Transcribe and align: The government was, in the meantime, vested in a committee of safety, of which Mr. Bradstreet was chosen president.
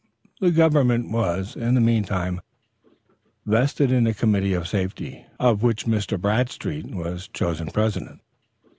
The 0.39 0.49
government 0.49 1.11
was, 1.11 1.55
in 1.55 1.75
the 1.75 1.79
meantime, 1.79 2.41
vested 3.45 3.91
in 3.91 4.07
a 4.07 4.15
committee 4.15 4.55
of 4.55 4.67
safety, 4.67 5.27
of 5.39 5.61
which 5.61 5.85
Mr. 5.85 6.19
Bradstreet 6.19 6.87
was 6.89 7.27
chosen 7.27 7.67
president. 7.67 8.19